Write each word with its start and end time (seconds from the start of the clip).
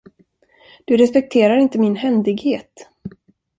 Du 0.85 0.97
respekterar 0.97 1.57
inte 1.57 1.79
min 1.79 1.95
händighet. 1.95 2.89